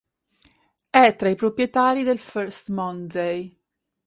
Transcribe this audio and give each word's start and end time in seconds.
È 0.89 1.15
tra 1.15 1.29
i 1.29 1.35
proprietari 1.35 2.01
del 2.01 2.17
"First 2.17 2.69
Monday". 2.71 3.55